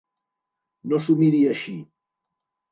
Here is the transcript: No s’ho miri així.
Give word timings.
No 0.93 0.99
s’ho 1.05 1.17
miri 1.21 1.43
així. 1.53 1.77